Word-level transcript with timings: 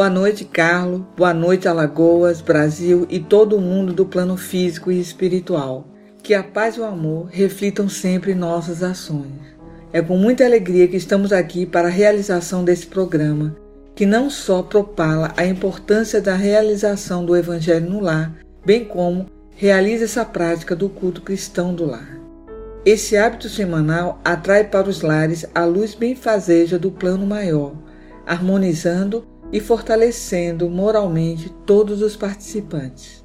Boa 0.00 0.08
noite, 0.08 0.46
Carlo. 0.46 1.06
Boa 1.14 1.34
noite, 1.34 1.68
Alagoas, 1.68 2.40
Brasil 2.40 3.06
e 3.10 3.20
todo 3.20 3.58
o 3.58 3.60
mundo 3.60 3.92
do 3.92 4.06
plano 4.06 4.34
físico 4.34 4.90
e 4.90 4.98
espiritual. 4.98 5.86
Que 6.22 6.32
a 6.32 6.42
paz 6.42 6.76
e 6.76 6.80
o 6.80 6.86
amor 6.86 7.28
reflitam 7.30 7.86
sempre 7.86 8.32
em 8.32 8.34
nossas 8.34 8.82
ações. 8.82 9.30
É 9.92 10.00
com 10.00 10.16
muita 10.16 10.42
alegria 10.42 10.88
que 10.88 10.96
estamos 10.96 11.34
aqui 11.34 11.66
para 11.66 11.88
a 11.88 11.90
realização 11.90 12.64
desse 12.64 12.86
programa, 12.86 13.54
que 13.94 14.06
não 14.06 14.30
só 14.30 14.62
propala 14.62 15.34
a 15.36 15.44
importância 15.44 16.18
da 16.18 16.34
realização 16.34 17.22
do 17.22 17.36
Evangelho 17.36 17.90
no 17.90 18.00
lar, 18.00 18.34
bem 18.64 18.86
como 18.86 19.26
realiza 19.50 20.04
essa 20.04 20.24
prática 20.24 20.74
do 20.74 20.88
culto 20.88 21.20
cristão 21.20 21.74
do 21.74 21.84
lar. 21.84 22.18
Esse 22.86 23.18
hábito 23.18 23.50
semanal 23.50 24.18
atrai 24.24 24.64
para 24.64 24.88
os 24.88 25.02
lares 25.02 25.44
a 25.54 25.66
luz 25.66 25.94
benfazeja 25.94 26.78
do 26.78 26.90
plano 26.90 27.26
maior, 27.26 27.74
harmonizando 28.26 29.28
e 29.52 29.60
fortalecendo 29.60 30.68
moralmente 30.68 31.50
todos 31.66 32.02
os 32.02 32.16
participantes. 32.16 33.24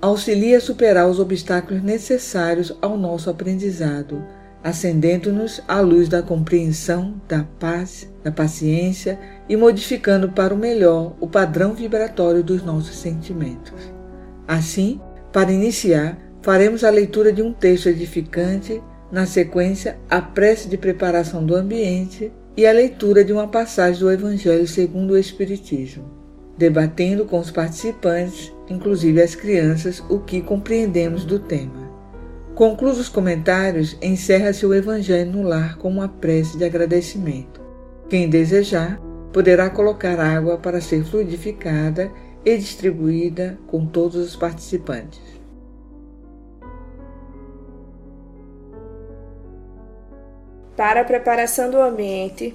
Auxilia 0.00 0.58
a 0.58 0.60
superar 0.60 1.08
os 1.08 1.20
obstáculos 1.20 1.82
necessários 1.82 2.76
ao 2.82 2.98
nosso 2.98 3.30
aprendizado, 3.30 4.22
acendendo-nos 4.62 5.62
à 5.66 5.80
luz 5.80 6.08
da 6.08 6.22
compreensão, 6.22 7.20
da 7.28 7.44
paz, 7.58 8.10
da 8.22 8.30
paciência 8.30 9.18
e 9.48 9.56
modificando 9.56 10.30
para 10.30 10.54
o 10.54 10.58
melhor 10.58 11.14
o 11.20 11.28
padrão 11.28 11.72
vibratório 11.72 12.42
dos 12.42 12.62
nossos 12.62 12.96
sentimentos. 12.96 13.92
Assim, 14.46 15.00
para 15.32 15.52
iniciar, 15.52 16.18
faremos 16.42 16.84
a 16.84 16.90
leitura 16.90 17.32
de 17.32 17.42
um 17.42 17.52
texto 17.52 17.88
edificante, 17.88 18.82
na 19.10 19.26
sequência, 19.26 19.98
a 20.08 20.20
prece 20.20 20.68
de 20.68 20.76
preparação 20.76 21.44
do 21.44 21.54
ambiente 21.54 22.32
e 22.56 22.66
a 22.66 22.72
leitura 22.72 23.24
de 23.24 23.32
uma 23.32 23.48
passagem 23.48 24.00
do 24.00 24.10
Evangelho 24.10 24.66
segundo 24.66 25.12
o 25.12 25.18
Espiritismo, 25.18 26.04
debatendo 26.56 27.24
com 27.24 27.38
os 27.38 27.50
participantes, 27.50 28.52
inclusive 28.68 29.22
as 29.22 29.34
crianças, 29.34 30.02
o 30.08 30.18
que 30.18 30.42
compreendemos 30.42 31.24
do 31.24 31.38
tema. 31.38 31.90
Conclusos 32.54 33.06
os 33.06 33.08
comentários, 33.08 33.96
encerra-se 34.02 34.66
o 34.66 34.74
Evangelho 34.74 35.32
no 35.32 35.42
lar 35.42 35.78
com 35.78 35.88
uma 35.88 36.08
prece 36.08 36.58
de 36.58 36.64
agradecimento. 36.64 37.62
Quem 38.10 38.28
desejar 38.28 39.00
poderá 39.32 39.70
colocar 39.70 40.20
água 40.20 40.58
para 40.58 40.80
ser 40.80 41.02
fluidificada 41.04 42.12
e 42.44 42.56
distribuída 42.58 43.58
com 43.66 43.86
todos 43.86 44.16
os 44.16 44.36
participantes. 44.36 45.31
Para 50.76 51.02
a 51.02 51.04
preparação 51.04 51.70
do 51.70 51.78
ambiente, 51.78 52.54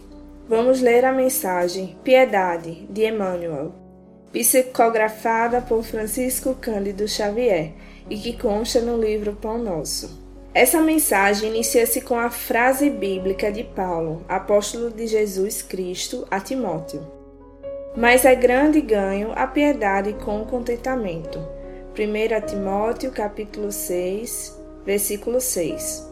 vamos 0.49 0.81
ler 0.81 1.05
a 1.05 1.11
mensagem 1.11 1.95
Piedade 2.03 2.87
de 2.89 3.05
Emmanuel, 3.05 3.73
psicografada 4.33 5.61
por 5.61 5.83
Francisco 5.83 6.55
Cândido 6.55 7.07
Xavier 7.07 7.73
e 8.09 8.17
que 8.17 8.33
consta 8.35 8.81
no 8.81 8.97
livro 8.99 9.33
Pão 9.33 9.59
Nosso. 9.59 10.25
Essa 10.51 10.81
mensagem 10.81 11.49
inicia-se 11.49 12.01
com 12.01 12.17
a 12.17 12.31
frase 12.31 12.89
bíblica 12.89 13.51
de 13.51 13.63
Paulo, 13.63 14.25
apóstolo 14.27 14.89
de 14.89 15.05
Jesus 15.05 15.61
Cristo, 15.61 16.25
a 16.31 16.39
Timóteo. 16.39 17.05
Mas 17.95 18.25
é 18.25 18.33
grande 18.33 18.81
ganho 18.81 19.31
a 19.35 19.45
piedade 19.45 20.13
com 20.13 20.43
contentamento. 20.45 21.37
1 21.93 22.47
Timóteo 22.47 23.11
capítulo 23.11 23.71
6, 23.71 24.59
versículo 24.83 25.39
6. 25.39 26.06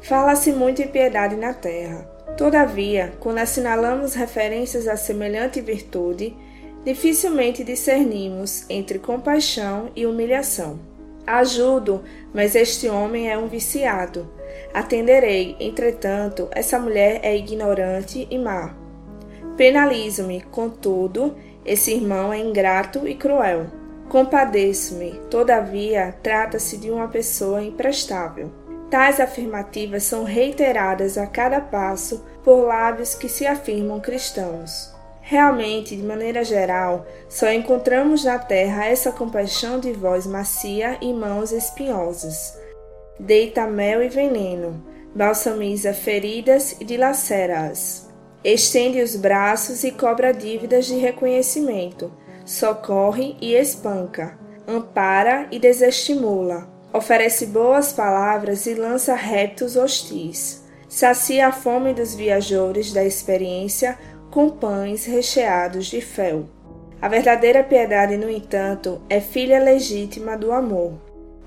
Fala-se 0.00 0.52
muito 0.52 0.82
em 0.82 0.88
piedade 0.88 1.36
na 1.36 1.52
terra. 1.52 2.08
Todavia, 2.36 3.12
quando 3.18 3.38
assinalamos 3.38 4.14
referências 4.14 4.86
a 4.86 4.96
semelhante 4.96 5.60
virtude, 5.60 6.36
dificilmente 6.84 7.64
discernimos 7.64 8.64
entre 8.68 8.98
compaixão 8.98 9.90
e 9.96 10.06
humilhação. 10.06 10.78
Ajudo, 11.26 12.04
mas 12.32 12.54
este 12.54 12.88
homem 12.88 13.30
é 13.30 13.36
um 13.36 13.48
viciado. 13.48 14.30
Atenderei, 14.72 15.56
entretanto, 15.58 16.48
essa 16.52 16.78
mulher 16.78 17.20
é 17.22 17.36
ignorante 17.36 18.28
e 18.30 18.38
má. 18.38 18.76
Penalizo-me, 19.56 20.42
contudo, 20.42 21.34
esse 21.64 21.92
irmão 21.92 22.32
é 22.32 22.38
ingrato 22.38 23.08
e 23.08 23.14
cruel. 23.14 23.66
Compadeço-me, 24.08 25.12
todavia, 25.30 26.14
trata-se 26.22 26.76
de 26.76 26.90
uma 26.90 27.08
pessoa 27.08 27.60
imprestável. 27.62 28.65
Tais 28.90 29.18
afirmativas 29.18 30.04
são 30.04 30.22
reiteradas 30.22 31.18
a 31.18 31.26
cada 31.26 31.60
passo 31.60 32.24
por 32.44 32.64
lábios 32.64 33.14
que 33.14 33.28
se 33.28 33.44
afirmam 33.44 33.98
cristãos. 33.98 34.94
Realmente, 35.20 35.96
de 35.96 36.04
maneira 36.04 36.44
geral, 36.44 37.04
só 37.28 37.50
encontramos 37.50 38.22
na 38.22 38.38
terra 38.38 38.86
essa 38.86 39.10
compaixão 39.10 39.80
de 39.80 39.92
voz 39.92 40.24
macia 40.24 40.98
e 41.00 41.12
mãos 41.12 41.50
espinhosas. 41.50 42.56
Deita 43.18 43.66
mel 43.66 44.04
e 44.04 44.08
veneno, 44.08 44.80
balsamiza 45.12 45.92
feridas 45.92 46.76
e 46.80 46.84
dilacera-as. 46.84 48.08
Estende 48.44 49.02
os 49.02 49.16
braços 49.16 49.82
e 49.82 49.90
cobra 49.90 50.32
dívidas 50.32 50.86
de 50.86 50.94
reconhecimento, 50.94 52.12
socorre 52.44 53.36
e 53.40 53.54
espanca, 53.54 54.38
ampara 54.68 55.48
e 55.50 55.58
desestimula 55.58 56.75
oferece 56.96 57.46
boas 57.46 57.92
palavras 57.92 58.66
e 58.66 58.74
lança 58.74 59.14
reptos 59.14 59.76
hostis. 59.76 60.64
Sacia 60.88 61.48
a 61.48 61.52
fome 61.52 61.92
dos 61.92 62.14
viajores 62.14 62.92
da 62.92 63.04
experiência 63.04 63.98
com 64.30 64.48
pães 64.48 65.04
recheados 65.04 65.86
de 65.86 66.00
fel. 66.00 66.48
A 67.00 67.08
verdadeira 67.08 67.62
piedade, 67.62 68.16
no 68.16 68.30
entanto, 68.30 69.00
é 69.08 69.20
filha 69.20 69.58
legítima 69.58 70.36
do 70.36 70.52
amor. 70.52 70.94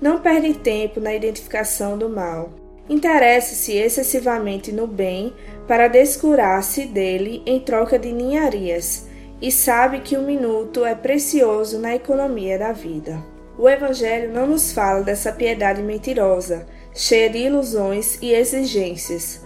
Não 0.00 0.20
perde 0.20 0.54
tempo 0.54 1.00
na 1.00 1.14
identificação 1.14 1.98
do 1.98 2.08
mal. 2.08 2.50
Interesse-se 2.88 3.72
excessivamente 3.74 4.72
no 4.72 4.86
bem 4.86 5.32
para 5.66 5.88
descurar-se 5.88 6.86
dele 6.86 7.42
em 7.44 7.60
troca 7.60 7.98
de 7.98 8.12
ninharias 8.12 9.08
e 9.40 9.50
sabe 9.50 10.00
que 10.00 10.16
um 10.16 10.26
minuto 10.26 10.84
é 10.84 10.94
precioso 10.94 11.78
na 11.78 11.94
economia 11.94 12.58
da 12.58 12.72
vida. 12.72 13.22
O 13.60 13.68
Evangelho 13.68 14.32
não 14.32 14.46
nos 14.46 14.72
fala 14.72 15.02
dessa 15.02 15.30
piedade 15.30 15.82
mentirosa, 15.82 16.66
cheia 16.94 17.28
de 17.28 17.40
ilusões 17.40 18.16
e 18.22 18.32
exigências. 18.32 19.44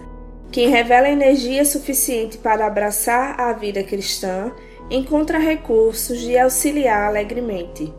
Quem 0.52 0.68
revela 0.68 1.08
energia 1.08 1.64
suficiente 1.64 2.38
para 2.38 2.64
abraçar 2.64 3.40
a 3.40 3.52
vida 3.52 3.82
cristã 3.82 4.52
encontra 4.88 5.36
recursos 5.36 6.20
de 6.20 6.38
auxiliar 6.38 7.08
alegremente. 7.08 7.92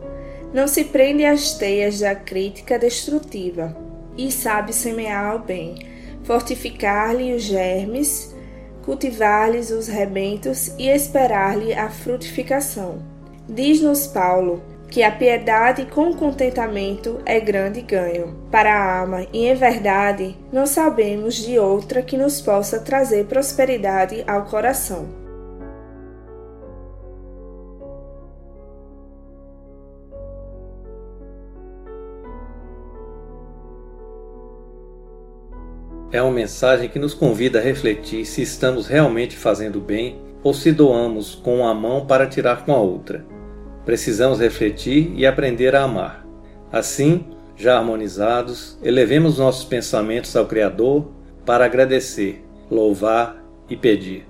Não 0.54 0.66
se 0.66 0.84
prende 0.84 1.22
às 1.22 1.52
teias 1.52 2.00
da 2.00 2.14
crítica 2.14 2.78
destrutiva 2.78 3.76
e 4.16 4.32
sabe 4.32 4.72
semear 4.72 5.36
o 5.36 5.40
bem, 5.40 5.74
fortificar-lhe 6.24 7.34
os 7.34 7.42
germes, 7.42 8.34
cultivar-lhes 8.82 9.70
os 9.70 9.86
rebentos 9.86 10.68
e 10.78 10.88
esperar-lhe 10.88 11.74
a 11.74 11.90
frutificação. 11.90 13.02
Diz-nos 13.46 14.06
Paulo 14.06 14.62
que 14.96 15.02
a 15.02 15.12
piedade 15.12 15.84
com 15.84 16.14
contentamento 16.14 17.20
é 17.26 17.38
grande 17.38 17.82
ganho 17.82 18.34
para 18.50 18.72
a 18.72 19.00
alma, 19.00 19.26
e 19.30 19.46
em 19.46 19.54
verdade 19.54 20.34
não 20.50 20.66
sabemos 20.66 21.34
de 21.34 21.58
outra 21.58 22.00
que 22.00 22.16
nos 22.16 22.40
possa 22.40 22.80
trazer 22.80 23.26
prosperidade 23.26 24.24
ao 24.26 24.46
coração. 24.46 25.06
É 36.10 36.22
uma 36.22 36.32
mensagem 36.32 36.88
que 36.88 36.98
nos 36.98 37.12
convida 37.12 37.58
a 37.58 37.62
refletir 37.62 38.24
se 38.24 38.40
estamos 38.40 38.86
realmente 38.86 39.36
fazendo 39.36 39.78
bem 39.78 40.18
ou 40.42 40.54
se 40.54 40.72
doamos 40.72 41.34
com 41.34 41.58
uma 41.60 41.74
mão 41.74 42.06
para 42.06 42.26
tirar 42.26 42.64
com 42.64 42.72
a 42.72 42.78
outra. 42.78 43.35
Precisamos 43.86 44.40
refletir 44.40 45.12
e 45.14 45.24
aprender 45.24 45.76
a 45.76 45.84
amar. 45.84 46.26
Assim, 46.72 47.24
já 47.56 47.78
harmonizados, 47.78 48.76
elevemos 48.82 49.38
nossos 49.38 49.64
pensamentos 49.64 50.36
ao 50.36 50.44
Criador 50.44 51.08
para 51.46 51.64
agradecer 51.64 52.44
louvar 52.68 53.42
e 53.70 53.76
pedir. 53.76 54.26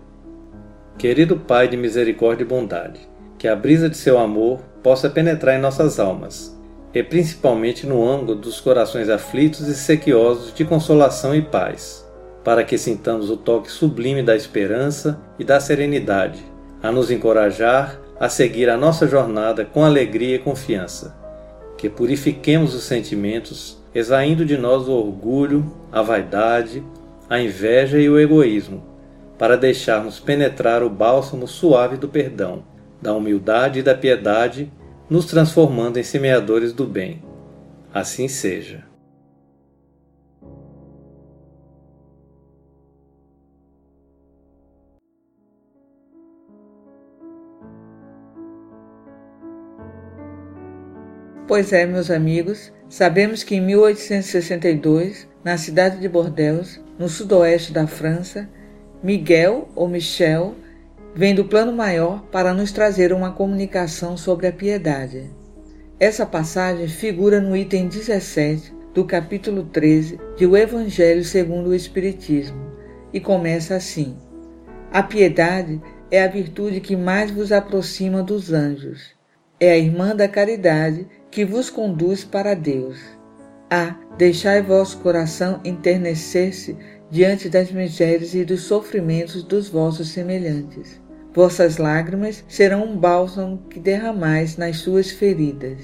Querido 0.98 1.36
Pai 1.36 1.68
de 1.68 1.76
misericórdia 1.76 2.44
e 2.44 2.46
bondade, 2.46 3.00
que 3.38 3.48
a 3.48 3.56
brisa 3.56 3.88
de 3.88 3.96
seu 3.96 4.18
amor 4.18 4.60
possa 4.82 5.08
penetrar 5.08 5.56
em 5.56 5.60
nossas 5.60 5.98
almas, 5.98 6.54
e 6.92 7.02
principalmente 7.02 7.86
no 7.86 8.06
ângulo 8.06 8.34
dos 8.34 8.60
corações 8.60 9.08
aflitos 9.08 9.68
e 9.68 9.74
sequiosos 9.74 10.52
de 10.54 10.64
consolação 10.66 11.34
e 11.34 11.40
paz, 11.40 12.06
para 12.44 12.62
que 12.62 12.76
sintamos 12.76 13.30
o 13.30 13.36
toque 13.38 13.70
sublime 13.72 14.22
da 14.22 14.36
esperança 14.36 15.18
e 15.38 15.44
da 15.44 15.58
serenidade, 15.60 16.44
a 16.82 16.92
nos 16.92 17.10
encorajar 17.10 17.98
a 18.18 18.28
seguir 18.28 18.68
a 18.68 18.76
nossa 18.76 19.06
jornada 19.06 19.64
com 19.64 19.84
alegria 19.84 20.36
e 20.36 20.40
confiança. 20.40 21.14
Que 21.76 21.88
purifiquemos 21.88 22.74
os 22.74 22.84
sentimentos, 22.84 23.78
exaindo 23.94 24.44
de 24.44 24.56
nós 24.56 24.88
o 24.88 24.92
orgulho, 24.92 25.70
a 25.92 26.02
vaidade, 26.02 26.82
a 27.28 27.40
inveja 27.40 27.98
e 27.98 28.08
o 28.08 28.18
egoísmo 28.18 28.96
para 29.38 29.56
deixarmos 29.56 30.18
penetrar 30.18 30.82
o 30.82 30.90
bálsamo 30.90 31.46
suave 31.46 31.96
do 31.96 32.08
perdão, 32.08 32.64
da 33.00 33.12
humildade 33.12 33.80
e 33.80 33.82
da 33.82 33.94
piedade, 33.94 34.72
nos 35.08 35.26
transformando 35.26 35.98
em 35.98 36.02
semeadores 36.02 36.72
do 36.72 36.86
bem. 36.86 37.22
Assim 37.92 38.28
seja. 38.28 38.84
Pois 51.46 51.72
é, 51.72 51.86
meus 51.86 52.10
amigos, 52.10 52.72
sabemos 52.88 53.44
que 53.44 53.54
em 53.54 53.60
1862, 53.60 55.28
na 55.44 55.56
cidade 55.56 56.00
de 56.00 56.08
Bordeaux, 56.08 56.80
no 56.98 57.08
sudoeste 57.08 57.72
da 57.72 57.86
França, 57.86 58.48
Miguel 59.00 59.68
ou 59.76 59.86
Michel 59.86 60.56
vem 61.14 61.36
do 61.36 61.44
plano 61.44 61.72
maior 61.72 62.24
para 62.32 62.52
nos 62.52 62.72
trazer 62.72 63.12
uma 63.12 63.30
comunicação 63.30 64.16
sobre 64.16 64.48
a 64.48 64.52
piedade. 64.52 65.30
Essa 66.00 66.26
passagem 66.26 66.88
figura 66.88 67.40
no 67.40 67.56
item 67.56 67.86
17 67.86 68.74
do 68.92 69.04
capítulo 69.04 69.62
13 69.66 70.18
de 70.36 70.46
O 70.46 70.56
Evangelho 70.56 71.24
segundo 71.24 71.68
o 71.68 71.74
Espiritismo 71.76 72.72
e 73.12 73.20
começa 73.20 73.76
assim: 73.76 74.16
A 74.92 75.00
piedade 75.00 75.80
é 76.10 76.24
a 76.24 76.26
virtude 76.26 76.80
que 76.80 76.96
mais 76.96 77.30
vos 77.30 77.52
aproxima 77.52 78.20
dos 78.20 78.52
anjos. 78.52 79.14
É 79.58 79.72
a 79.72 79.78
irmã 79.78 80.14
da 80.14 80.28
caridade 80.28 81.06
que 81.30 81.42
vos 81.42 81.70
conduz 81.70 82.22
para 82.22 82.52
Deus. 82.52 82.98
Ah, 83.70 83.96
deixai 84.18 84.60
vosso 84.60 84.98
coração 84.98 85.62
enternecer-se 85.64 86.76
diante 87.10 87.48
das 87.48 87.72
misérias 87.72 88.34
e 88.34 88.44
dos 88.44 88.64
sofrimentos 88.64 89.42
dos 89.42 89.70
vossos 89.70 90.10
semelhantes. 90.10 91.00
Vossas 91.32 91.78
lágrimas 91.78 92.44
serão 92.46 92.84
um 92.84 92.98
bálsamo 92.98 93.62
que 93.70 93.80
derramais 93.80 94.58
nas 94.58 94.76
suas 94.76 95.10
feridas. 95.10 95.78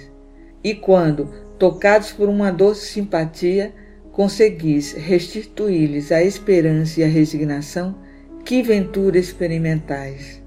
E 0.62 0.75
quando, 0.75 1.30
tocados 1.58 2.12
por 2.12 2.28
uma 2.28 2.50
doce 2.50 2.86
simpatia, 2.88 3.72
conseguis 4.12 4.92
restituir-lhes 4.92 6.12
a 6.12 6.22
esperança 6.22 7.00
e 7.00 7.04
a 7.04 7.08
resignação, 7.08 7.98
que 8.44 8.62
ventura 8.62 9.18
experimentais. 9.18 10.41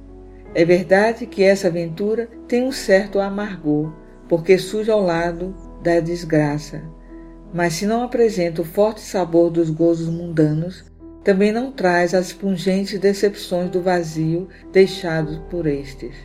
É 0.55 0.63
verdade 0.63 1.25
que 1.27 1.43
essa 1.43 1.67
aventura 1.67 2.29
tem 2.47 2.63
um 2.63 2.71
certo 2.71 3.19
amargor, 3.19 3.91
porque 4.29 4.57
surge 4.57 4.89
ao 4.89 5.01
lado 5.01 5.53
da 5.83 5.99
desgraça, 5.99 6.81
mas 7.53 7.73
se 7.73 7.85
não 7.85 8.03
apresenta 8.03 8.61
o 8.61 8.65
forte 8.65 9.01
sabor 9.01 9.51
dos 9.51 9.69
gozos 9.69 10.07
mundanos, 10.07 10.85
também 11.25 11.51
não 11.51 11.71
traz 11.71 12.13
as 12.13 12.31
pungentes 12.31 12.97
decepções 12.99 13.69
do 13.69 13.81
vazio 13.81 14.47
deixado 14.71 15.41
por 15.49 15.67
estes. 15.67 16.15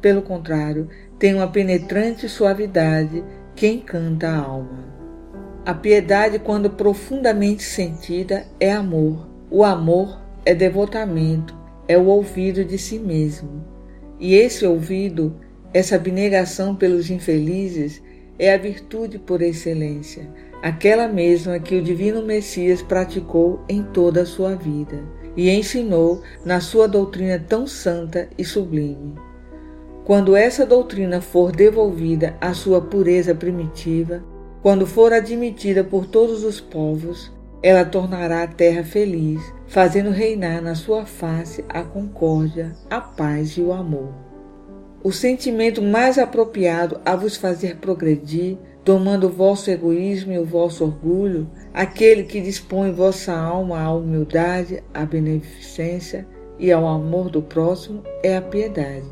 Pelo 0.00 0.22
contrário, 0.22 0.88
tem 1.18 1.34
uma 1.34 1.46
penetrante 1.48 2.28
suavidade 2.28 3.22
que 3.54 3.66
encanta 3.66 4.28
a 4.28 4.38
alma. 4.38 4.88
A 5.66 5.74
piedade, 5.74 6.38
quando 6.38 6.70
profundamente 6.70 7.62
sentida, 7.62 8.46
é 8.58 8.72
amor. 8.72 9.28
O 9.50 9.62
amor 9.62 10.20
é 10.44 10.54
devotamento, 10.54 11.57
é 11.88 11.98
o 11.98 12.04
ouvido 12.04 12.64
de 12.64 12.78
si 12.78 12.98
mesmo. 12.98 13.64
E 14.20 14.34
esse 14.34 14.64
ouvido, 14.64 15.34
essa 15.74 15.96
abnegação 15.96 16.76
pelos 16.76 17.10
infelizes, 17.10 18.02
é 18.38 18.52
a 18.52 18.56
virtude 18.56 19.18
por 19.18 19.42
excelência 19.42 20.28
aquela 20.62 21.06
mesma 21.06 21.58
que 21.58 21.76
o 21.76 21.82
Divino 21.82 22.22
Messias 22.22 22.82
praticou 22.82 23.60
em 23.68 23.82
toda 23.82 24.22
a 24.22 24.26
sua 24.26 24.54
vida 24.54 25.04
e 25.36 25.50
ensinou 25.50 26.22
na 26.44 26.60
sua 26.60 26.88
doutrina 26.88 27.38
tão 27.38 27.66
santa 27.66 28.28
e 28.36 28.44
sublime. 28.44 29.14
Quando 30.04 30.34
essa 30.34 30.66
doutrina 30.66 31.20
for 31.20 31.52
devolvida 31.52 32.36
à 32.40 32.54
sua 32.54 32.80
pureza 32.80 33.34
primitiva, 33.34 34.24
quando 34.62 34.86
for 34.86 35.12
admitida 35.12 35.84
por 35.84 36.06
todos 36.06 36.42
os 36.42 36.60
povos, 36.60 37.32
ela 37.62 37.84
tornará 37.84 38.42
a 38.42 38.48
terra 38.48 38.82
feliz, 38.82 39.40
fazendo 39.68 40.10
reinar 40.10 40.62
na 40.62 40.74
sua 40.74 41.04
face 41.04 41.64
a 41.68 41.82
concórdia, 41.82 42.74
a 42.90 43.00
paz 43.00 43.50
e 43.50 43.60
o 43.60 43.72
amor. 43.72 44.12
O 45.02 45.12
sentimento 45.12 45.80
mais 45.80 46.18
apropriado 46.18 47.00
a 47.04 47.14
vos 47.14 47.36
fazer 47.36 47.76
progredir 47.76 48.58
tomando 48.88 49.26
o 49.26 49.30
vosso 49.30 49.70
egoísmo 49.70 50.32
e 50.32 50.38
o 50.38 50.46
vosso 50.46 50.82
orgulho, 50.82 51.46
aquele 51.74 52.22
que 52.22 52.40
dispõe 52.40 52.90
vossa 52.90 53.34
alma 53.34 53.78
à 53.78 53.92
humildade, 53.92 54.82
à 54.94 55.04
beneficência 55.04 56.26
e 56.58 56.72
ao 56.72 56.86
amor 56.86 57.28
do 57.28 57.42
próximo, 57.42 58.02
é 58.22 58.34
a 58.34 58.40
piedade. 58.40 59.04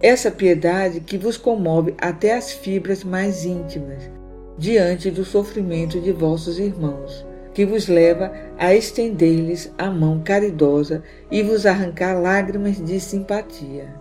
Essa 0.00 0.30
piedade 0.30 1.00
que 1.00 1.18
vos 1.18 1.36
comove 1.36 1.94
até 2.00 2.34
as 2.34 2.50
fibras 2.50 3.04
mais 3.04 3.44
íntimas, 3.44 4.10
diante 4.56 5.10
do 5.10 5.22
sofrimento 5.22 6.00
de 6.00 6.12
vossos 6.12 6.58
irmãos, 6.58 7.26
que 7.60 7.66
vos 7.66 7.88
leva 7.88 8.32
a 8.56 8.74
estender-lhes 8.74 9.70
a 9.76 9.90
mão 9.90 10.22
caridosa 10.24 11.02
e 11.30 11.42
vos 11.42 11.66
arrancar 11.66 12.18
lágrimas 12.18 12.82
de 12.82 12.98
simpatia. 12.98 13.94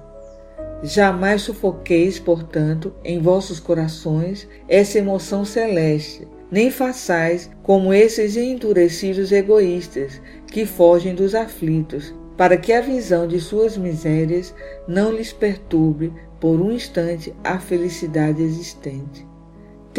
Jamais 0.82 1.42
sufoqueis, 1.42 2.18
portanto, 2.18 2.94
em 3.04 3.20
vossos 3.20 3.60
corações 3.60 4.48
essa 4.70 4.98
emoção 4.98 5.44
celeste, 5.44 6.26
nem 6.50 6.72
façais 6.72 7.52
como 7.62 7.94
esses 7.94 8.38
endurecidos 8.38 9.30
egoístas 9.30 10.22
que 10.48 10.66
fogem 10.66 11.14
dos 11.14 11.36
aflitos, 11.36 12.16
para 12.38 12.56
que 12.56 12.72
a 12.72 12.80
visão 12.80 13.28
de 13.28 13.42
suas 13.42 13.76
misérias 13.76 14.56
não 14.88 15.12
lhes 15.12 15.34
perturbe 15.34 16.14
por 16.40 16.62
um 16.62 16.72
instante 16.72 17.36
a 17.44 17.60
felicidade 17.60 18.42
existente. 18.42 19.29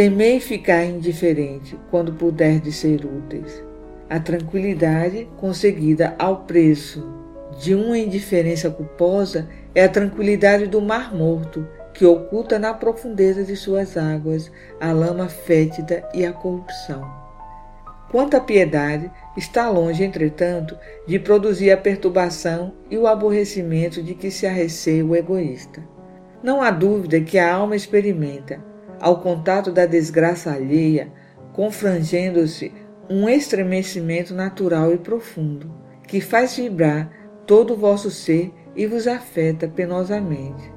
Temei 0.01 0.41
ficar 0.41 0.83
indiferente 0.83 1.79
quando 1.91 2.15
puderdes 2.15 2.77
ser 2.77 3.05
úteis. 3.05 3.63
A 4.09 4.19
tranquilidade 4.19 5.29
conseguida 5.37 6.15
ao 6.19 6.45
preço 6.45 7.07
de 7.61 7.75
uma 7.75 7.99
indiferença 7.99 8.71
culposa 8.71 9.47
é 9.75 9.85
a 9.85 9.89
tranquilidade 9.91 10.67
do 10.69 10.81
Mar 10.81 11.15
Morto, 11.15 11.69
que 11.93 12.07
oculta 12.07 12.59
na 12.59 12.73
profundeza 12.73 13.45
de 13.45 13.55
suas 13.55 13.95
águas 13.95 14.51
a 14.81 14.91
lama 14.91 15.29
fétida 15.29 16.09
e 16.15 16.25
a 16.25 16.33
corrupção. 16.33 17.07
Quanto 18.11 18.39
à 18.39 18.41
piedade, 18.41 19.11
está 19.37 19.69
longe, 19.69 20.03
entretanto, 20.03 20.79
de 21.07 21.19
produzir 21.19 21.73
a 21.73 21.77
perturbação 21.77 22.73
e 22.91 22.97
o 22.97 23.07
aborrecimento 23.07 24.03
de 24.03 24.15
que 24.15 24.31
se 24.31 24.47
arreceia 24.47 25.05
o 25.05 25.15
egoísta. 25.15 25.87
Não 26.43 26.63
há 26.63 26.71
dúvida 26.71 27.21
que 27.21 27.39
a 27.39 27.55
alma 27.55 27.77
experimenta, 27.77 28.70
ao 29.01 29.21
contato 29.21 29.73
da 29.73 29.87
desgraça 29.87 30.53
alheia, 30.53 31.09
confrangendo-se 31.53 32.73
um 33.09 33.29
estremecimento 33.29 34.35
natural 34.35 34.93
e 34.93 34.99
profundo, 34.99 35.73
que 36.07 36.21
faz 36.21 36.57
vibrar 36.57 37.11
todo 37.47 37.75
o 37.75 37.77
vosso 37.77 38.11
ser 38.11 38.53
e 38.77 38.87
vos 38.87 39.07
afeta 39.07 39.67
penosamente. 39.67 40.73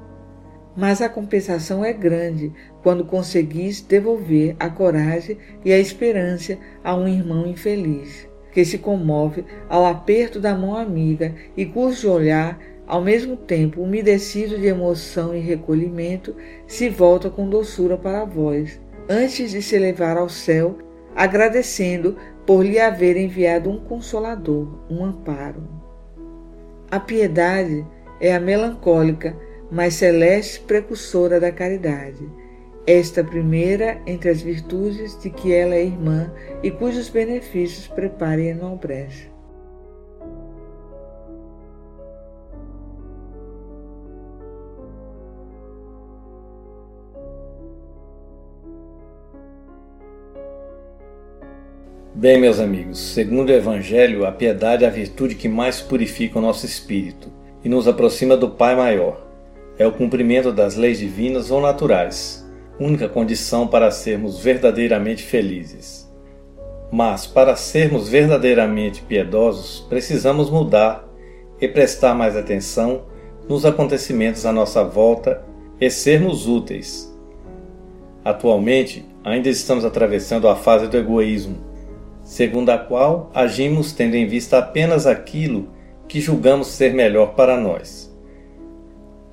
Mas 0.76 1.00
a 1.00 1.08
compensação 1.08 1.84
é 1.84 1.92
grande 1.92 2.52
quando 2.82 3.04
conseguis 3.04 3.80
devolver 3.80 4.56
a 4.58 4.68
coragem 4.68 5.38
e 5.64 5.72
a 5.72 5.78
esperança 5.78 6.58
a 6.82 6.96
um 6.96 7.06
irmão 7.06 7.46
infeliz, 7.46 8.28
que 8.50 8.64
se 8.64 8.78
comove 8.78 9.44
ao 9.68 9.86
aperto 9.86 10.40
da 10.40 10.56
mão 10.56 10.76
amiga 10.76 11.34
e 11.56 11.64
cujo 11.64 12.10
olhar, 12.10 12.58
ao 12.86 13.00
mesmo 13.00 13.36
tempo 13.36 13.80
umedecido 13.80 14.58
de 14.58 14.66
emoção 14.66 15.34
e 15.34 15.40
recolhimento, 15.40 16.34
se 16.66 16.88
volta 16.88 17.30
com 17.30 17.48
doçura 17.48 17.96
para 17.96 18.24
vós, 18.24 18.80
antes 19.08 19.50
de 19.50 19.62
se 19.62 19.74
elevar 19.74 20.16
ao 20.16 20.28
céu, 20.28 20.78
agradecendo 21.16 22.16
por 22.46 22.64
lhe 22.64 22.78
haver 22.78 23.16
enviado 23.16 23.70
um 23.70 23.78
consolador, 23.78 24.68
um 24.90 25.04
amparo. 25.04 25.62
A 26.90 27.00
piedade 27.00 27.86
é 28.20 28.34
a 28.34 28.40
melancólica, 28.40 29.36
mas 29.70 29.94
celeste 29.94 30.60
precursora 30.60 31.40
da 31.40 31.50
caridade. 31.50 32.28
Esta 32.86 33.24
primeira 33.24 34.00
entre 34.06 34.28
as 34.28 34.42
virtudes 34.42 35.18
de 35.20 35.30
que 35.30 35.52
ela 35.52 35.74
é 35.74 35.84
irmã 35.84 36.30
e 36.62 36.70
cujos 36.70 37.08
benefícios 37.08 37.88
prepara 37.88 38.40
e 38.40 38.48
enobrece. 38.48 39.33
Bem, 52.24 52.40
meus 52.40 52.58
amigos, 52.58 52.98
segundo 52.98 53.50
o 53.50 53.52
Evangelho, 53.52 54.24
a 54.24 54.32
piedade 54.32 54.82
é 54.82 54.86
a 54.86 54.90
virtude 54.90 55.34
que 55.34 55.46
mais 55.46 55.82
purifica 55.82 56.38
o 56.38 56.40
nosso 56.40 56.64
espírito 56.64 57.30
e 57.62 57.68
nos 57.68 57.86
aproxima 57.86 58.34
do 58.34 58.48
Pai 58.48 58.74
Maior. 58.74 59.26
É 59.78 59.86
o 59.86 59.92
cumprimento 59.92 60.50
das 60.50 60.74
leis 60.74 60.98
divinas 60.98 61.50
ou 61.50 61.60
naturais, 61.60 62.42
única 62.80 63.10
condição 63.10 63.66
para 63.66 63.90
sermos 63.90 64.38
verdadeiramente 64.38 65.22
felizes. 65.22 66.10
Mas, 66.90 67.26
para 67.26 67.56
sermos 67.56 68.08
verdadeiramente 68.08 69.02
piedosos, 69.02 69.84
precisamos 69.90 70.48
mudar 70.48 71.06
e 71.60 71.68
prestar 71.68 72.14
mais 72.14 72.38
atenção 72.38 73.02
nos 73.46 73.66
acontecimentos 73.66 74.46
à 74.46 74.50
nossa 74.50 74.82
volta 74.82 75.44
e 75.78 75.90
sermos 75.90 76.48
úteis. 76.48 77.14
Atualmente, 78.24 79.04
ainda 79.22 79.50
estamos 79.50 79.84
atravessando 79.84 80.48
a 80.48 80.56
fase 80.56 80.88
do 80.88 80.96
egoísmo 80.96 81.73
segundo 82.24 82.70
a 82.70 82.78
qual 82.78 83.30
agimos 83.34 83.92
tendo 83.92 84.16
em 84.16 84.26
vista 84.26 84.58
apenas 84.58 85.06
aquilo 85.06 85.68
que 86.08 86.20
julgamos 86.20 86.68
ser 86.68 86.94
melhor 86.94 87.34
para 87.34 87.56
nós. 87.56 88.12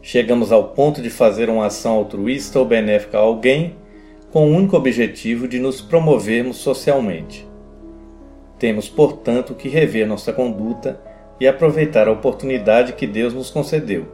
Chegamos 0.02 0.52
ao 0.52 0.70
ponto 0.70 1.02
de 1.02 1.10
fazer 1.10 1.50
uma 1.50 1.68
ação 1.68 1.94
altruísta 1.94 2.60
ou 2.60 2.66
benéfica 2.66 3.18
a 3.18 3.22
alguém 3.22 3.78
com 4.30 4.46
o 4.46 4.56
único 4.56 4.76
objetivo 4.76 5.48
de 5.48 5.60
nos 5.60 5.82
promovermos 5.82 6.58
socialmente. 6.58 7.48
Temos, 8.60 8.90
portanto, 8.90 9.56
que 9.56 9.70
rever 9.70 10.06
nossa 10.06 10.34
conduta 10.34 11.00
e 11.40 11.48
aproveitar 11.48 12.08
a 12.08 12.12
oportunidade 12.12 12.94
que 12.94 13.08
Deus 13.08 13.34
nos 13.34 13.50
concedeu 13.50 14.06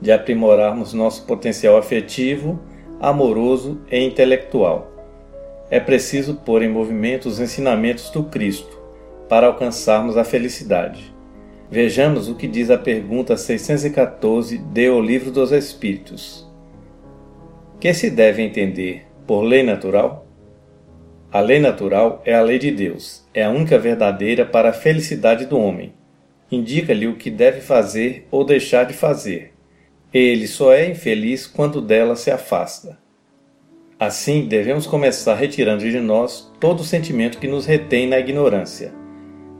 de 0.00 0.10
aprimorarmos 0.10 0.94
nosso 0.94 1.26
potencial 1.26 1.76
afetivo, 1.76 2.58
amoroso 3.00 3.80
e 3.90 3.98
intelectual 3.98 4.89
é 5.70 5.78
preciso 5.78 6.34
pôr 6.34 6.62
em 6.62 6.68
movimento 6.68 7.26
os 7.26 7.38
ensinamentos 7.38 8.10
do 8.10 8.24
Cristo 8.24 8.80
para 9.28 9.46
alcançarmos 9.46 10.16
a 10.16 10.24
felicidade. 10.24 11.14
Vejamos 11.70 12.28
o 12.28 12.34
que 12.34 12.48
diz 12.48 12.68
a 12.68 12.76
pergunta 12.76 13.36
614 13.36 14.58
de 14.58 14.90
O 14.90 15.00
Livro 15.00 15.30
dos 15.30 15.52
Espíritos. 15.52 16.50
Que 17.78 17.94
se 17.94 18.10
deve 18.10 18.42
entender 18.42 19.06
por 19.24 19.42
lei 19.42 19.62
natural? 19.62 20.26
A 21.30 21.38
lei 21.38 21.60
natural 21.60 22.20
é 22.24 22.34
a 22.34 22.42
lei 22.42 22.58
de 22.58 22.72
Deus, 22.72 23.24
é 23.32 23.44
a 23.44 23.50
única 23.50 23.78
verdadeira 23.78 24.44
para 24.44 24.70
a 24.70 24.72
felicidade 24.72 25.46
do 25.46 25.56
homem. 25.56 25.94
Indica-lhe 26.50 27.06
o 27.06 27.14
que 27.14 27.30
deve 27.30 27.60
fazer 27.60 28.26
ou 28.32 28.44
deixar 28.44 28.84
de 28.84 28.94
fazer. 28.94 29.52
Ele 30.12 30.48
só 30.48 30.72
é 30.72 30.90
infeliz 30.90 31.46
quando 31.46 31.80
dela 31.80 32.16
se 32.16 32.32
afasta. 32.32 32.98
Assim, 34.00 34.46
devemos 34.46 34.86
começar 34.86 35.34
retirando 35.34 35.82
de 35.82 36.00
nós 36.00 36.50
todo 36.58 36.80
o 36.80 36.84
sentimento 36.84 37.36
que 37.36 37.46
nos 37.46 37.66
retém 37.66 38.08
na 38.08 38.18
ignorância, 38.18 38.94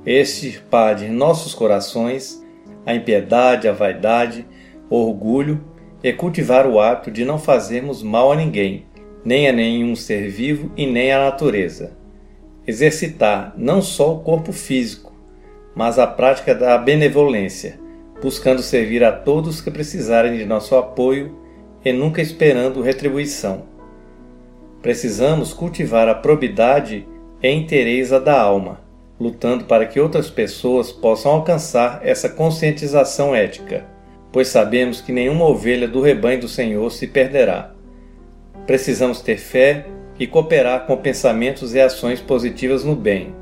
extirpar 0.07 0.95
de 0.95 1.09
nossos 1.09 1.55
corações 1.55 2.43
a 2.87 2.95
impiedade, 2.95 3.69
a 3.69 3.73
vaidade, 3.73 4.47
o 4.89 4.97
orgulho 4.97 5.63
e 6.03 6.11
cultivar 6.11 6.67
o 6.67 6.81
hábito 6.81 7.11
de 7.11 7.23
não 7.23 7.39
fazermos 7.39 8.03
mal 8.03 8.33
a 8.33 8.37
ninguém, 8.37 8.87
nem 9.23 9.47
a 9.47 9.53
nenhum 9.53 9.95
ser 9.95 10.31
vivo 10.31 10.73
e 10.75 10.87
nem 10.87 11.13
à 11.13 11.19
natureza. 11.19 11.93
Exercitar 12.67 13.53
não 13.59 13.83
só 13.83 14.15
o 14.15 14.21
corpo 14.21 14.55
físico, 14.55 15.13
mas 15.75 15.99
a 15.99 16.07
prática 16.07 16.55
da 16.55 16.79
benevolência, 16.79 17.79
buscando 18.23 18.63
servir 18.63 19.05
a 19.05 19.13
todos 19.13 19.61
que 19.61 19.71
precisarem 19.71 20.39
de 20.39 20.47
nosso 20.47 20.75
apoio 20.77 21.39
e 21.85 21.93
nunca 21.93 22.23
esperando 22.23 22.81
retribuição. 22.81 23.69
Precisamos 24.83 25.53
cultivar 25.53 26.09
a 26.09 26.15
probidade 26.15 27.07
e 27.43 27.51
inteireza 27.51 28.19
da 28.19 28.41
alma, 28.41 28.81
lutando 29.21 29.65
para 29.65 29.85
que 29.85 30.01
outras 30.01 30.31
pessoas 30.31 30.91
possam 30.91 31.33
alcançar 31.33 32.01
essa 32.03 32.31
conscientização 32.31 33.35
ética, 33.35 33.85
pois 34.33 34.49
sabemos 34.49 35.03
que 35.03 35.13
nenhuma 35.13 35.45
ovelha 35.45 35.87
do 35.87 36.01
rebanho 36.01 36.41
do 36.41 36.49
Senhor 36.49 36.91
se 36.91 37.07
perderá. 37.07 37.73
Precisamos 38.67 39.21
ter 39.21 39.37
fé 39.37 39.85
e 40.19 40.27
cooperar 40.27 40.87
com 40.87 40.97
pensamentos 40.97 41.75
e 41.75 41.81
ações 41.81 42.21
positivas 42.23 42.83
no 42.83 42.97
bem, 42.97 43.35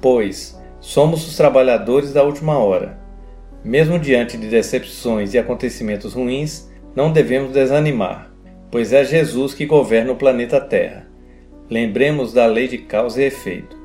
pois 0.00 0.58
somos 0.80 1.26
os 1.28 1.36
trabalhadores 1.36 2.14
da 2.14 2.22
última 2.22 2.56
hora. 2.56 2.98
Mesmo 3.62 3.98
diante 3.98 4.38
de 4.38 4.48
decepções 4.48 5.34
e 5.34 5.38
acontecimentos 5.38 6.14
ruins, 6.14 6.70
não 6.94 7.12
devemos 7.12 7.52
desanimar 7.52 8.27
pois 8.70 8.92
é 8.92 9.04
Jesus 9.04 9.54
que 9.54 9.66
governa 9.66 10.12
o 10.12 10.16
planeta 10.16 10.60
Terra. 10.60 11.06
Lembremos 11.70 12.32
da 12.32 12.46
lei 12.46 12.68
de 12.68 12.78
causa 12.78 13.22
e 13.22 13.26
efeito. 13.26 13.76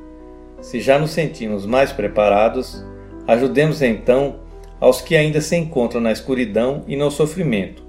Se 0.62 0.80
já 0.80 0.98
nos 0.98 1.12
sentimos 1.12 1.66
mais 1.66 1.92
preparados, 1.92 2.86
ajudemos 3.28 3.82
então 3.82 4.40
aos 4.80 5.02
que 5.02 5.16
ainda 5.16 5.42
se 5.42 5.56
encontram 5.56 6.02
na 6.02 6.12
escuridão 6.12 6.84
e 6.88 6.96
no 6.96 7.12
sofrimento. 7.12 7.84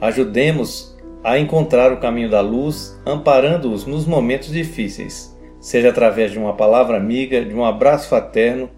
Ajudemos 0.00 0.96
a 1.24 1.38
encontrar 1.38 1.92
o 1.92 1.98
caminho 1.98 2.28
da 2.28 2.40
luz, 2.40 2.98
amparando-os 3.06 3.86
nos 3.86 4.06
momentos 4.06 4.50
difíceis, 4.50 5.38
seja 5.60 5.90
através 5.90 6.32
de 6.32 6.38
uma 6.38 6.54
palavra 6.54 6.96
amiga, 6.96 7.44
de 7.44 7.54
um 7.54 7.64
abraço 7.64 8.08
fraterno 8.08 8.68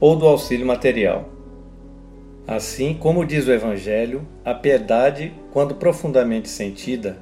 ou 0.00 0.16
do 0.16 0.26
auxílio 0.26 0.66
material. 0.66 1.28
Assim 2.46 2.92
como 2.92 3.24
diz 3.24 3.46
o 3.46 3.52
Evangelho, 3.52 4.26
a 4.44 4.52
piedade, 4.52 5.32
quando 5.52 5.76
profundamente 5.76 6.48
sentida, 6.48 7.16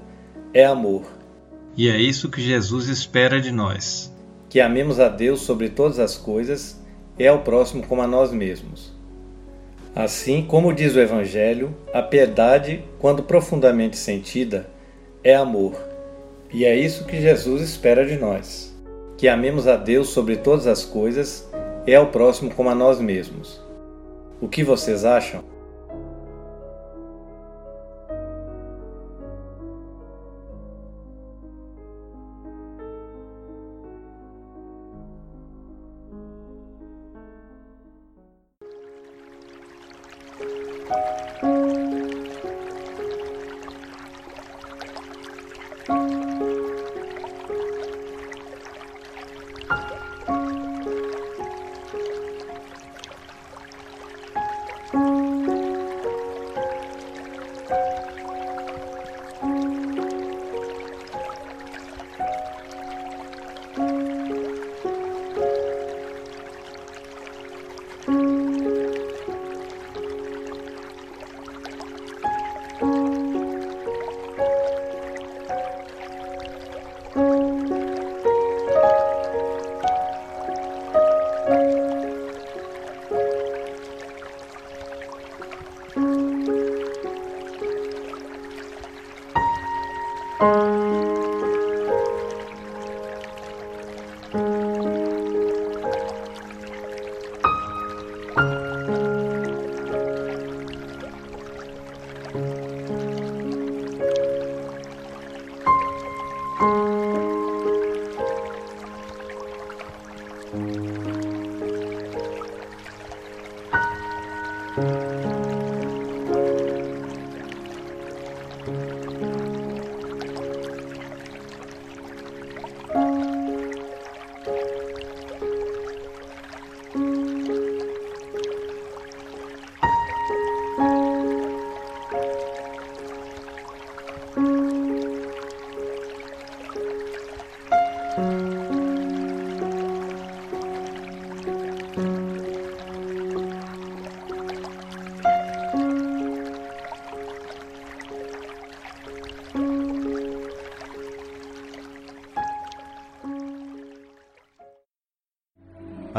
é 0.54 0.64
amor. 0.64 1.02
E 1.76 1.88
é 1.90 1.98
isso 1.98 2.30
que 2.30 2.40
Jesus 2.40 2.88
espera 2.88 3.38
de 3.38 3.52
nós: 3.52 4.10
que 4.48 4.60
amemos 4.60 4.98
a 4.98 5.08
Deus 5.08 5.42
sobre 5.42 5.68
todas 5.68 5.98
as 5.98 6.16
coisas 6.16 6.80
e 7.18 7.26
ao 7.26 7.40
próximo 7.40 7.86
como 7.86 8.00
a 8.00 8.06
nós 8.06 8.32
mesmos. 8.32 8.92
Assim 9.94 10.42
como 10.42 10.72
diz 10.72 10.94
o 10.94 11.00
Evangelho, 11.00 11.76
a 11.92 12.00
piedade, 12.00 12.82
quando 12.98 13.22
profundamente 13.22 13.96
sentida, 13.98 14.70
é 15.22 15.34
amor. 15.34 15.74
E 16.52 16.64
é 16.64 16.74
isso 16.74 17.04
que 17.04 17.20
Jesus 17.20 17.60
espera 17.60 18.06
de 18.06 18.16
nós: 18.16 18.74
que 19.18 19.28
amemos 19.28 19.66
a 19.66 19.76
Deus 19.76 20.08
sobre 20.08 20.36
todas 20.36 20.66
as 20.66 20.82
coisas 20.82 21.46
e 21.86 21.94
ao 21.94 22.06
próximo 22.06 22.50
como 22.54 22.70
a 22.70 22.74
nós 22.74 22.98
mesmos. 22.98 23.60
O 24.40 24.48
que 24.48 24.64
vocês 24.64 25.04
acham? 25.04 25.44